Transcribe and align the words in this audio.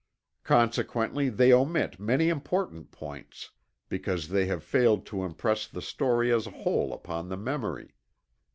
Consequently 0.43 1.29
they 1.29 1.53
omit 1.53 1.99
many 1.99 2.29
important 2.29 2.89
points, 2.89 3.51
because 3.87 4.29
they 4.29 4.47
have 4.47 4.63
failed 4.63 5.05
to 5.05 5.23
impress 5.23 5.67
the 5.67 5.79
story 5.79 6.33
as 6.33 6.47
a 6.47 6.63
whole 6.65 6.91
upon 6.91 7.29
the 7.29 7.37
memory. 7.37 7.93